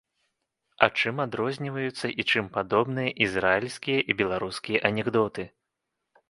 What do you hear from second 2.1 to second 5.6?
і чым падобныя ізраільскія і беларускія анекдоты?